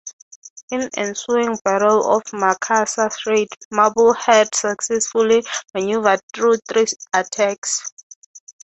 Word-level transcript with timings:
In 0.71 0.79
the 0.81 0.89
ensuing 0.97 1.59
Battle 1.63 2.11
of 2.15 2.23
Makassar 2.33 3.11
Strait, 3.11 3.49
"Marblehead" 3.69 4.47
successfully 4.55 5.43
maneuvered 5.75 6.21
through 6.33 6.57
three 6.67 6.87
attacks. 7.13 7.93